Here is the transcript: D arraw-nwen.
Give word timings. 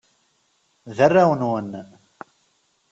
D 0.95 0.97
arraw-nwen. 1.05 1.71